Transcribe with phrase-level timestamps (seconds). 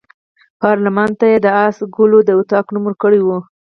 [0.61, 3.37] پارلمان ته یې د آس ګلو د اطاق نوم ورکړی وو.